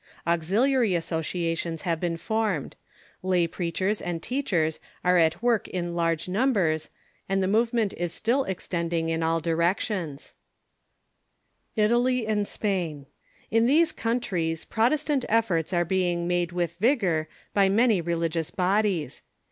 Auxiliary 0.25 0.95
associations 0.95 1.83
have 1.83 1.99
been 1.99 2.17
formed. 2.17 2.75
La}'^ 3.23 3.51
preachers 3.51 4.01
and 4.01 4.19
teachers 4.23 4.79
are 5.03 5.19
at 5.19 5.43
work 5.43 5.67
in 5.67 5.95
large 5.95 6.27
numbers, 6.27 6.89
and 7.29 7.43
the 7.43 7.47
movement 7.47 7.93
is 7.95 8.11
still 8.11 8.43
extending 8.45 9.09
in 9.09 9.21
all 9.21 9.39
directions. 9.39 10.33
In 11.75 13.05
these 13.67 13.91
countries 13.91 14.65
Protestant 14.65 15.23
eflPorts 15.29 15.71
are 15.71 15.85
being 15.85 16.27
made 16.27 16.51
with 16.51 16.77
vigor 16.77 17.27
by 17.53 17.69
many 17.69 18.01
religious 18.01 18.49
bodies. 18.49 19.21